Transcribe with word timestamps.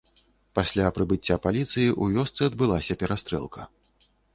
Пасля 0.59 0.87
прыбыцця 0.95 1.37
паліцыі 1.45 1.87
ў 2.01 2.19
вёсцы 2.19 2.41
адбылася 2.51 3.01
перастрэлка. 3.05 3.73